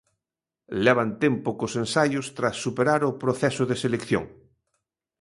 [0.83, 4.25] Levan tempo cos ensaios tras superar o proceso de selección.